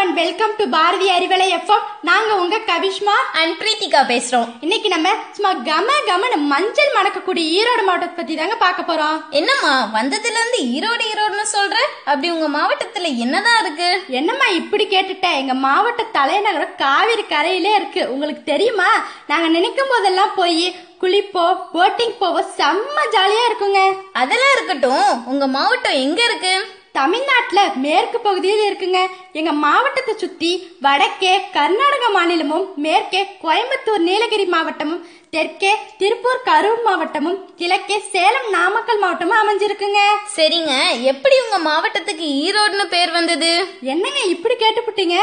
and 0.00 0.14
welcome 0.14 0.52
to 0.56 0.68
Bharathi 0.68 1.08
Arivalai 1.10 1.46
FM 1.54 1.86
நாங்க 2.00 2.36
உங்க 2.36 2.56
Kavishma 2.56 3.14
and 3.32 3.54
Preethika 3.60 4.00
பேசுறோம். 4.12 4.48
இன்னைக்கு 4.60 4.88
நம்ம 4.88 5.08
சும்மா 5.32 5.50
கம 5.68 5.88
கமன 6.06 6.36
மஞ்சள் 6.36 6.92
மணக்கக்கூடிய 6.96 7.44
ஈரோடு 7.56 7.82
மாவட்டத்தை 7.84 8.16
பத்தி 8.16 8.34
தாங்க 8.34 8.56
பார்க்க 8.56 8.94
போறோம். 8.94 9.18
என்னம்மா 9.30 9.90
வந்ததுல 9.94 10.38
இருந்து 10.40 10.60
ஈரோடு 10.76 11.02
ஈரோடுன்னு 11.10 11.46
சொல்ற? 11.52 11.76
அப்படி 12.04 12.30
உங்க 12.30 12.48
மாவட்டத்துல 12.58 13.16
என்னதான் 13.16 13.60
இருக்கு? 13.64 14.04
என்னம்மா 14.08 14.46
இப்படி 14.46 14.86
கேட்டுட்ட? 14.86 15.36
எங்க 15.36 15.54
மாவட்ட 15.54 16.02
தலைநகரம் 16.02 16.74
காவிரி 16.76 17.22
கரையிலே 17.22 17.74
இருக்கு. 17.74 18.12
உங்களுக்கு 18.12 18.42
தெரியுமா? 18.42 18.90
நாங்க 19.26 19.48
நினைக்கும் 19.48 19.92
போதெல்லாம் 19.94 20.34
போய் 20.36 20.76
குளிப்போம் 21.00 21.62
போட்டிங் 21.74 22.18
போவோம் 22.18 22.52
செம்ம 22.56 23.08
ஜாலியா 23.16 23.46
இருக்குங்க. 23.50 23.82
அதெல்லாம் 24.12 24.56
இருக்கட்டும். 24.56 25.26
உங்க 25.26 25.46
மாவட்டம் 25.46 25.92
எங்க 25.92 26.22
இருக்கு? 26.24 26.78
தமிழ்நாட்டுல 26.98 27.60
மேற்கு 27.84 28.18
பகுதியில் 28.26 28.62
இருக்குங்க. 28.68 29.00
எங்க 29.38 29.52
மாவட்டத்தை 29.64 30.14
சுத்தி 30.22 30.50
வடக்கே 30.86 31.34
கர்நாடக 31.56 32.04
மாநிலமும் 32.16 32.66
மேற்கே 32.84 33.22
கோயம்புத்தூர் 33.44 34.06
நீலகிரி 34.08 34.46
மாவட்டமும் 34.54 35.04
தெற்கே 35.34 35.72
திருப்பூர் 36.00 36.44
கரூர் 36.48 36.82
மாவட்டமும் 36.86 37.38
கிழக்கே 37.60 37.98
சேலம் 38.14 38.48
நாமக்கல் 38.56 39.02
மாவட்டமும் 39.04 39.40
அமைஞ்சிருக்குங்க. 39.42 40.00
சரிங்க. 40.36 40.72
எப்படி 41.12 41.38
உங்க 41.44 41.58
மாவட்டத்துக்கு 41.68 42.26
ஈரோடுன்னு 42.44 42.86
பேர் 42.96 43.12
வந்தது? 43.18 43.52
என்னங்க 43.94 44.22
இப்படி 44.34 44.56
கேட்டுப்புட்டீங்க? 44.64 45.18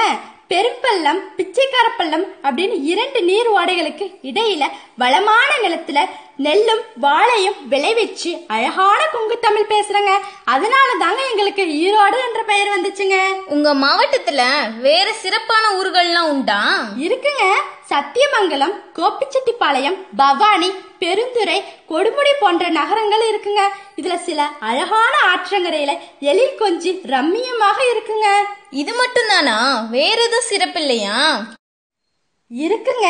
பெரும்பள்ளம் 0.50 1.22
பிச்சைக்காரப்பள்ளம் 1.38 2.26
அப்படின்னு 2.44 2.80
இரண்டு 2.84 3.24
நீர் 3.24 3.52
ஓடைகளுக்கு 3.52 4.06
இடையில 4.24 4.64
வளமான 4.98 5.50
நிலத்துல 5.64 6.00
நெல்லும் 6.38 6.84
வாழையும் 7.02 7.56
விளைவிச்சு 7.70 8.46
அழகான 8.48 9.06
குங்கு 9.12 9.40
தமிழ் 9.40 9.70
பேசுறங்க. 9.70 10.12
அதனால 10.46 10.90
தாங்க 11.00 11.22
எங்களுக்கு 11.32 11.64
ஈரோடு 11.64 12.18
என்ற 12.28 12.44
பெயர் 12.46 12.68
வந்துச்சுங்க. 12.68 13.18
உங்க 13.46 13.74
மாவட்டத்துல 13.74 14.42
வேற 14.80 15.14
சிறப்பான 15.14 15.66
ஊர்கள்லாம் 15.82 16.30
உண்டா? 16.30 16.84
இருக்குங்க. 17.00 17.44
சத்தியமங்கலம் 17.90 18.74
கோபிச்செட்டிப்பாளையம் 18.96 19.98
பவானி 20.16 20.72
பெருந்துறை 21.00 21.64
கொடுமுடி 21.90 22.34
போன்ற 22.40 22.70
நகரங்கள் 22.70 23.24
இருக்குங்க. 23.30 23.62
இதுல 23.96 24.16
சில 24.16 24.48
அழகான 24.60 25.14
ஆற்றங்கரையில 25.34 26.00
எழில் 26.20 26.60
கொஞ்சி 26.60 26.92
ரம்மியமாக 27.14 27.80
இருக்குங்க. 27.92 28.28
இது 28.70 28.94
மட்டும் 28.94 29.28
தானா 29.28 29.86
வேற 29.90 30.22
எதுவும் 30.24 30.50
சிறப்பு 30.50 30.80
இல்லையா 30.80 31.46
இருக்குங்க. 32.50 33.08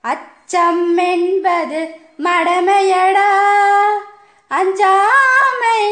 அச்சம் 0.00 0.96
என்பது 0.96 1.94
மடமையடா. 2.18 3.28
அஞ்சாமை 4.48 5.82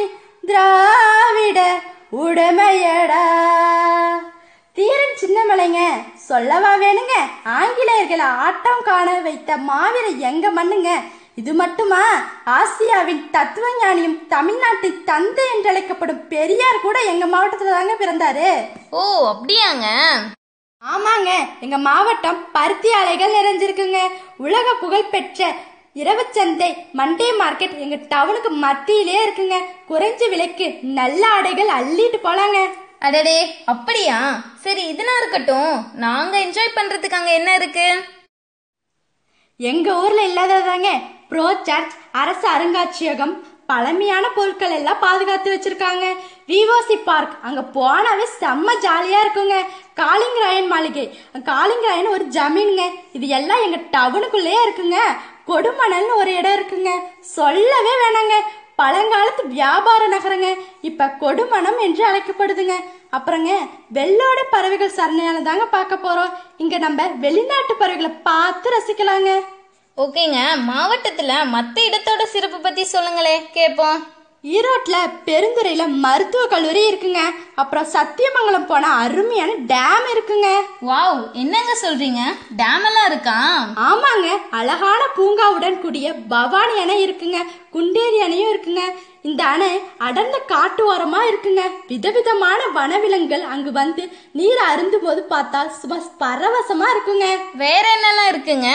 திராவிட 0.47 1.81
உடமையடா. 2.13 3.48
சொல்லவா 6.29 6.71
வேணுங்க? 6.77 7.15
ஆங்கிலேயர்களை 7.59 8.27
ஆட்டம் 8.47 8.83
காண 8.85 9.21
வைத்த 9.27 9.57
மாவீரர் 9.57 10.19
எங்க 10.31 10.51
மண்ணுங்க? 10.51 10.91
இது 11.41 11.53
மட்டுமா? 11.55 12.01
ஆசியாவின் 12.57 13.23
தத்துவ 13.31 13.67
ஞானியும் 13.81 14.17
தமிழ்நாட்டின் 14.29 15.05
தந்தை 15.05 15.45
என்று 15.55 15.69
அழைக்கப்படும் 15.69 16.29
பெரியார் 16.29 16.81
கூட 16.83 16.99
எங்க 17.13 17.27
மாவட்டத்துல 17.27 17.75
தாங்க 17.77 17.95
பிறந்தாரு. 18.01 18.51
ஓ 18.91 19.03
அப்படியாங்க. 19.33 19.87
ஆமாங்க. 20.83 21.31
எங்க 21.61 21.79
மாவட்டம் 21.79 22.41
பருத்தி 22.53 22.93
ஆலைகள் 22.93 23.37
நிறைஞ்சிருக்குங்க. 23.39 24.01
உலக 24.39 24.75
புகழ் 24.81 25.13
பெற்ற 25.15 25.51
இரவுச்சந்தை 25.95 26.71
மண்டே 26.99 27.29
மார்க்கெட் 27.41 27.79
எங்க 27.85 27.97
டவுனுக்கு 28.13 28.51
மத்தியிலே 28.65 29.17
இருக்குங்க. 29.27 29.57
குறைஞ்ச 29.91 30.29
விலைக்கு 30.29 30.79
நல்ல 30.83 31.23
ஆடைகள் 31.29 31.73
அள்ளிட்டு 31.79 32.21
போலாங்க. 32.27 32.61
அடடே 32.99 33.57
அப்படியா? 33.65 34.41
சரி 34.61 34.83
இதுனா 34.93 35.15
இருக்கட்டும். 35.21 35.91
நாங்க 35.95 36.39
என்ஜாய் 36.39 36.77
பண்றதுக்கு 36.77 37.19
அங்க 37.21 37.33
என்ன 37.33 37.55
இருக்கு? 37.55 38.05
எங்க 39.57 39.95
ஊர்ல 39.95 40.23
இல்லாததாங்க. 40.23 40.89
ப்ரோ 41.29 41.57
சர்ச் 41.63 41.95
அரசு 42.13 42.49
அருங்காட்சியகம் 42.49 43.35
பழமையான 43.67 44.29
பொருட்கள் 44.29 44.71
எல்லாம் 44.71 44.99
பாதுகாத்து 45.01 45.49
வச்சிருக்காங்க. 45.55 46.05
விவோசி 46.47 46.97
பார்க் 46.97 47.39
அங்க 47.43 47.61
போனாவே 47.61 48.27
செம்ம 48.41 48.77
ஜாலியா 48.85 49.19
இருக்குங்க. 49.25 49.57
காளிங்கராயன் 49.97 50.67
மாளிகை. 50.67 51.19
காளிங்கராயன் 51.35 52.15
ஒரு 52.15 52.25
ஜமீனுங்க. 52.27 52.85
இது 53.13 53.29
எல்லாம் 53.29 53.63
எங்க 53.63 53.99
டவுனுக்குள்ளேயே 53.99 54.61
இருக்குங்க. 54.69 55.01
கொடுமணல்னு 55.47 56.15
ஒரு 56.17 56.35
இடம் 56.35 56.57
இருக்குங்க. 56.59 56.93
சொல்லவே 57.21 57.93
வேணாங்க. 58.05 58.37
பழங்காலத்து 58.79 59.43
வியாபார 59.57 60.09
நகரங்க. 60.09 60.49
இப்ப 60.89 61.09
கொடுமணம் 61.23 61.79
என்று 61.79 62.03
அழைக்கப்படுதுங்க. 62.11 62.75
அப்புறங்க 63.17 63.53
வெள்ளோட 63.95 64.39
பறவைகள் 64.51 64.97
சரணையால 64.97 65.43
தாங்க 65.43 65.67
பார்க்க 65.67 66.05
போறோம். 66.05 66.35
இங்க 66.57 66.79
நம்ம 66.79 67.07
வெளிநாட்டு 67.25 67.75
பறவைகளை 67.77 68.11
பார்த்து 68.29 68.71
ரசிக்கலாங்க. 68.77 69.31
ஓகேங்க 69.97 70.41
மாவட்டத்துல 70.69 71.33
மத்த 71.55 71.77
இடத்தோட 71.89 72.23
சிறப்பு 72.35 72.59
பத்தி 72.61 72.85
சொல்லுங்களே 72.85 73.37
கேப்போம். 73.55 74.01
ஈரோட்ல 74.45 74.97
பெருந்துறையில 75.25 75.89
மருத்துவ 75.89 76.47
கல்லூரி 76.47 76.93
இருக்குங்க. 76.93 77.19
அப்புறம் 77.55 77.85
சத்தியமங்கலம் 77.85 78.67
போன 78.67 78.91
அருமையான 78.91 79.51
டேம் 79.67 80.07
இருக்குங்க. 80.13 80.49
வாவ் 80.87 81.33
என்னங்க 81.33 81.77
சொல்றீங்க? 81.83 82.21
டேம் 82.57 82.87
எல்லாம் 82.87 83.07
இருக்கா? 83.07 83.67
ஆமாங்க 83.77 84.29
அழகான 84.51 85.01
பூங்காவுடன் 85.17 85.81
கூடிய 85.81 86.15
பவானி 86.15 86.81
அணை 86.81 87.09
இருக்குங்க. 87.09 87.37
குண்டேரி 87.73 88.19
அணையும் 88.21 88.53
இருக்குங்க. 88.53 88.81
இந்த 89.23 89.45
அணை 89.45 89.81
அடர்ந்த 89.99 90.39
காட்டு 90.39 90.95
ஓரமா 90.95 91.21
இருக்குங்க. 91.31 91.61
விதவிதமான 91.87 92.61
வனவிலங்குகள் 92.75 93.43
அங்கு 93.43 93.73
வந்து 93.73 94.13
நீர் 94.33 94.59
அருந்தும் 94.59 95.03
போது 95.03 95.27
பார்த்தா 95.31 95.69
சும்மா 95.69 95.97
பரவசமா 96.21 96.89
இருக்குங்க. 96.95 97.27
வேற 97.55 97.89
என்னெல்லாம் 97.97 98.35
இருக்குங்க? 98.35 98.69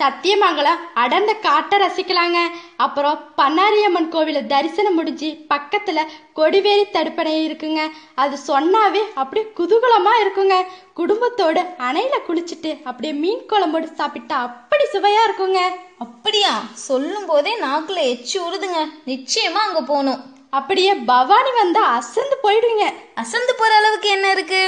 சத்தியமங்கலம் 0.00 0.82
அடர்ந்த 1.02 1.32
காட்டை 1.46 1.76
ரசிக்கலாங்க. 1.78 2.38
அப்புறம் 2.76 3.18
பன்னாரியம்மன் 3.36 4.10
கோவில 4.12 4.40
தரிசனம் 4.46 4.94
முடிஞ்சு 4.94 5.28
பக்கத்துல 5.52 6.00
கொடிவேரி 6.38 6.84
தடுப்பணை 6.92 7.34
இருக்குங்க. 7.48 7.80
அது 8.14 8.36
சொன்னாவே 8.46 9.02
அப்படியே 9.14 9.46
குதூகலமா 9.58 10.14
இருக்குங்க. 10.22 10.56
குடும்பத்தோட 10.96 11.58
அணையில 11.88 12.16
குளிச்சுட்டு 12.28 12.72
அப்படியே 12.84 13.14
மீன் 13.22 13.46
குழம்போடு 13.48 13.88
சாப்பிட்டா 14.00 14.38
அப்படி 14.48 14.84
சுவையா 14.92 15.22
இருக்குங்க. 15.28 15.62
அப்படியா? 15.98 16.52
சொல்லும் 16.88 17.26
போதே 17.26 17.54
நாக்குல 17.62 18.02
எச்சி 18.12 18.36
உருதுங்க. 18.38 18.80
நிச்சயமா 19.06 19.62
அங்க 19.68 19.82
போகணும் 19.82 20.20
அப்படியே 20.58 20.92
பவானி 21.10 21.50
வந்தா 21.58 21.82
அசந்து 21.96 22.36
போயிடுவீங்க. 22.44 22.86
அசந்து 23.14 23.54
போற 23.58 23.72
அளவுக்கு 23.76 24.08
என்ன 24.08 24.30
இருக்கு? 24.30 24.62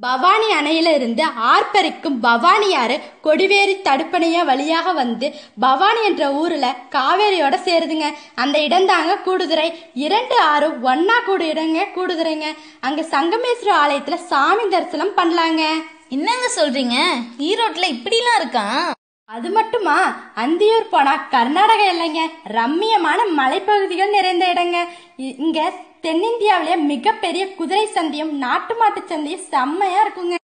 பவானி 0.00 0.46
அணையில 0.54 0.94
இருந்து 0.94 1.24
ஆர்ப்பரிக்கும் 1.24 2.16
பவானியாறு 2.22 3.00
கொடிவேரி 3.22 3.74
தடுப்பணைய 3.76 4.44
வழியாக 4.44 4.92
வந்து 4.92 5.34
பவானி 5.60 6.04
என்ற 6.04 6.32
ஊர்ல 6.32 6.76
காவேரியோட 6.90 7.56
சேருதுங்க. 7.64 8.06
அந்த 8.34 8.62
இடம் 8.62 8.86
தாங்க 8.86 9.16
கூடுதுறை. 9.18 9.84
இரண்டு 9.94 10.38
ஆறு 10.38 10.70
ஒன்னா 10.70 11.24
கூடு 11.24 11.46
இடங்க 11.46 11.86
கூடுதுறைங்க. 11.96 12.44
அங்க 12.80 13.02
சங்கமேஸ்வர 13.02 13.72
ஆலயத்துல 13.84 14.14
சாமி 14.14 14.68
தரிசனம் 14.68 15.16
பண்ணலாங்க. 15.16 15.62
என்னங்க 16.08 16.50
சொல்றீங்க? 16.56 16.96
ஈரோட்ல 17.38 17.86
இப்படிலாம் 17.94 18.38
இருக்கா? 18.38 18.92
அது 19.24 19.50
மட்டுமா? 19.50 20.16
அந்தியூர் 20.36 20.90
போனா 20.90 21.26
கர்நாடகா 21.30 21.86
இல்லைங்க. 21.92 22.24
ரம்மியமான 22.48 23.20
மலைப்பகுதிகள் 23.36 24.10
நிறைந்த 24.10 24.46
இடங்க. 24.46 24.84
இங்க 25.16 25.72
தென்னிந்தியாவிலே 26.04 26.74
மிகப்பெரிய 26.92 27.42
குதிரை 27.58 27.86
சந்தையும் 27.96 28.30
நாட்டு 28.44 28.74
மாட்டு 28.78 29.00
சந்தையும் 29.10 29.44
செம்மையா 29.50 30.00
இருக்குங்க. 30.04 30.36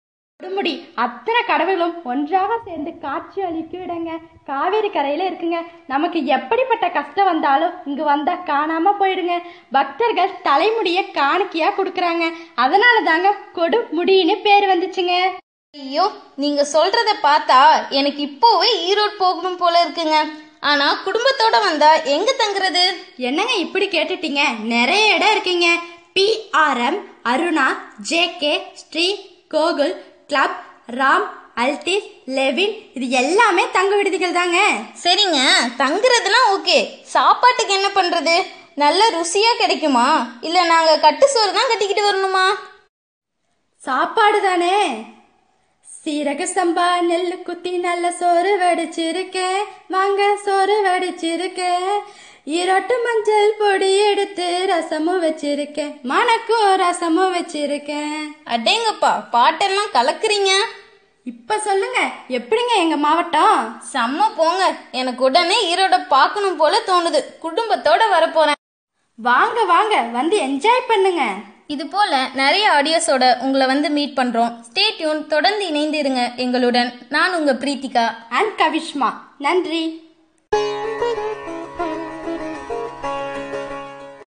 கொடுமுடி 0.41 0.73
அத்தனை 1.05 1.41
கடவுளும் 1.51 1.95
ஒன்றாக 2.11 2.59
சேர்ந்து 2.65 2.91
காட்சி 3.05 3.39
அளிக்கும் 3.49 3.85
இடங்க. 3.85 4.11
காவேரி 4.51 4.91
கரையில 4.97 5.27
இருக்குங்க. 5.29 5.61
நமக்கு 5.93 6.19
எப்படிப்பட்ட 6.37 6.87
கஷ்டம் 6.97 7.31
வந்தாலும் 7.31 7.75
இங்க 7.89 8.03
வந்தா 8.11 8.35
காணாம 8.51 8.93
போயிடுங்க. 9.01 9.37
பக்தர்கள் 9.77 10.37
தலைமுடிய 10.49 11.03
காணிக்கையா 11.19 11.71
கொடுக்குறாங்க. 11.79 12.27
அதனால 12.65 12.97
தாங்க 13.11 13.31
கொடுமுடின்னு 13.59 14.37
பேர் 14.47 14.67
வந்துச்சுங்க. 14.73 15.15
ஐயோ 15.75 16.05
நீங்க 16.43 16.63
சொல்றத 16.75 17.11
பார்த்தா 17.29 17.61
எனக்கு 18.01 18.21
இப்போவே 18.31 18.69
ஈரோடு 18.89 19.17
போகணும் 19.25 19.61
போல 19.63 19.75
இருக்குங்க. 19.85 20.19
ஆனா 20.71 20.87
குடும்பத்தோட 21.05 21.57
வந்தா 21.61 21.91
எங்க 22.15 22.31
தங்குறது? 22.39 22.85
என்னங்க 23.17 23.53
இப்படி 23.53 23.87
கேட்டுட்டீங்க? 23.87 24.43
நிறைய 24.75 25.15
இடம் 25.15 25.31
இருக்கீங்க. 25.31 25.67
BRM 26.15 26.99
Aruna 27.23 27.67
JK 28.11 28.55
Sri 28.73 29.07
Gokul 29.55 29.95
club 30.27 30.57
Ram 30.87 31.27
Altis 31.57 32.09
Levin 32.37 32.75
இது 32.95 33.11
எல்லாமே 33.11 33.65
தங்க 33.71 33.97
விடுதிகள் 33.97 34.33
தாங்க. 34.33 34.59
சரிங்க. 35.03 35.39
தங்குறதுலாம் 35.79 36.49
ஓகே. 36.55 36.79
சாப்பாட்டுக்கு 37.15 37.75
என்ன 37.75 37.89
பண்றது? 37.89 38.37
நல்ல 38.75 39.03
ருசியா 39.11 39.53
கிடைக்குமா? 39.59 40.09
இல்ல 40.41 40.65
நாங்க 40.65 40.99
கட்டு 40.99 41.29
சோறு 41.29 41.53
தான் 41.53 41.71
கட்டிக்கிட்டு 41.71 42.09
வரணுமா? 42.09 42.47
சாப்பாடு 43.83 44.41
தானே. 44.41 44.77
சீரக 46.07 46.43
சம்பா 46.55 46.89
நெல்லு 47.07 47.37
குத்தி 47.47 47.71
நல்ல 47.85 48.11
சோறு 48.19 48.51
வடிச்சிருக்கேன் 48.61 49.63
வாங்க 49.95 50.37
சோறு 50.45 50.77
வடிச்சிருக்கேன் 50.85 51.89
ஈரோட்டு 52.57 52.97
மஞ்சள் 53.07 53.57
பொடி 53.59 53.89
எடுத்து 54.11 54.47
ரசமும் 54.71 55.23
வச்சிருக்கேன் 55.25 55.91
மணக்கும் 56.11 56.69
ரசமும் 56.83 57.35
வச்சிருக்கேன் 57.37 58.15
அடேங்கப்பா 58.55 59.13
பாட்டெல்லாம் 59.35 59.91
கலக்குறீங்க? 59.97 60.53
இப்ப 61.33 61.59
சொல்லுங்க 61.59 61.99
எப்படிங்க 62.39 62.77
எங்க 62.85 62.97
மாவட்டம்? 62.97 63.59
செம்ம 63.93 64.29
போங்க. 64.37 64.63
எனக்கு 64.93 65.25
உடனே 65.25 65.59
ஈரோட 65.73 65.99
பார்க்கணும் 66.15 66.57
போல 66.57 66.83
தோணுது. 66.91 67.23
குடும்பத்தோட 67.45 68.03
வரப்போறேன். 68.15 68.61
வாங்க 69.19 69.65
வாங்க 69.65 69.97
வந்து 70.19 70.39
என்ஜாய் 70.49 70.89
பண்ணுங்க. 70.89 71.25
இது 71.67 71.87
போல 71.87 72.29
நிறைய 72.35 72.71
ஆடியோஸோட 72.71 73.39
உங்களை 73.39 73.67
வந்து 73.67 73.91
மீட் 73.91 74.19
பண்றோம். 74.19 74.55
ஸ்டே 74.73 74.97
டியூன் 74.97 75.27
தொடர்ந்து 75.27 75.69
இணைந்திருங்க 75.69 76.35
எங்களுடன். 76.37 76.93
நான் 77.09 77.35
உங்க 77.35 77.53
பிரீத்திகா. 77.53 78.11
அண்ட் 78.31 78.61
கவிஷ்மா 78.61 79.13
நன்றி. 79.39 80.06